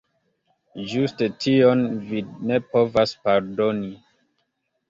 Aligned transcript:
Ĝuste 0.93 1.27
tion 1.45 1.85
vi 2.13 2.23
ne 2.53 2.59
povas 2.73 3.15
pardoni. 3.27 3.93